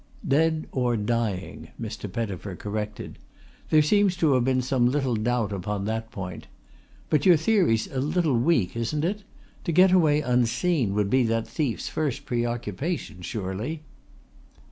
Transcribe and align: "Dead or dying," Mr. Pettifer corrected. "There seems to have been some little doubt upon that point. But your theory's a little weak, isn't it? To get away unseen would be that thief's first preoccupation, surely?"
"Dead 0.27 0.65
or 0.71 0.97
dying," 0.97 1.67
Mr. 1.79 2.11
Pettifer 2.11 2.55
corrected. 2.55 3.19
"There 3.69 3.83
seems 3.83 4.17
to 4.17 4.33
have 4.33 4.43
been 4.43 4.63
some 4.63 4.89
little 4.89 5.15
doubt 5.15 5.53
upon 5.53 5.85
that 5.85 6.09
point. 6.09 6.47
But 7.11 7.27
your 7.27 7.37
theory's 7.37 7.85
a 7.85 7.99
little 8.01 8.35
weak, 8.35 8.75
isn't 8.75 9.05
it? 9.05 9.21
To 9.65 9.71
get 9.71 9.91
away 9.91 10.21
unseen 10.21 10.95
would 10.95 11.11
be 11.11 11.21
that 11.25 11.47
thief's 11.47 11.87
first 11.87 12.25
preoccupation, 12.25 13.21
surely?" 13.21 13.83